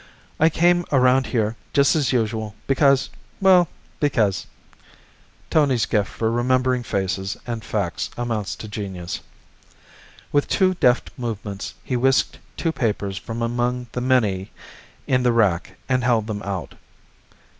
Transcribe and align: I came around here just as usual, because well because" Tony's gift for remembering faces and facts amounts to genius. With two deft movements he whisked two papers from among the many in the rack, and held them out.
I 0.39 0.49
came 0.49 0.83
around 0.91 1.27
here 1.27 1.57
just 1.73 1.95
as 1.95 2.11
usual, 2.11 2.55
because 2.65 3.11
well 3.39 3.67
because" 3.99 4.47
Tony's 5.51 5.85
gift 5.85 6.09
for 6.09 6.31
remembering 6.31 6.81
faces 6.81 7.37
and 7.45 7.63
facts 7.63 8.09
amounts 8.17 8.55
to 8.55 8.67
genius. 8.67 9.19
With 10.31 10.47
two 10.47 10.73
deft 10.73 11.11
movements 11.19 11.75
he 11.83 11.95
whisked 11.95 12.39
two 12.57 12.71
papers 12.71 13.19
from 13.19 13.43
among 13.43 13.89
the 13.91 14.01
many 14.01 14.49
in 15.05 15.21
the 15.21 15.31
rack, 15.31 15.77
and 15.87 16.03
held 16.03 16.25
them 16.25 16.41
out. 16.41 16.73